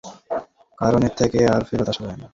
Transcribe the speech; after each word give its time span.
কারণ 0.77 1.01
এর 1.07 1.13
থেকে 1.19 1.39
আর 1.53 1.61
ফেরত 1.69 1.87
আসা 1.91 2.03
যায় 2.07 2.19
না। 2.21 2.27